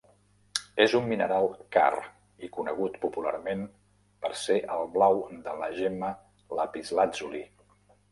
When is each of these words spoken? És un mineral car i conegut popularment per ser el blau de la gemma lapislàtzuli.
És 0.83 0.93
un 0.99 1.03
mineral 1.09 1.43
car 1.75 1.99
i 2.47 2.47
conegut 2.55 2.95
popularment 3.03 3.61
per 4.23 4.31
ser 4.45 4.57
el 4.77 4.89
blau 4.97 5.21
de 5.49 5.55
la 5.61 5.69
gemma 5.81 6.11
lapislàtzuli. 6.61 7.43